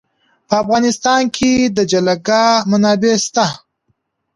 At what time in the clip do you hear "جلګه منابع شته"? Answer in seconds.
1.91-3.47